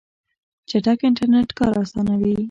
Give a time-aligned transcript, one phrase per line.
[0.69, 2.33] چټک انټرنیټ کار اسانوي.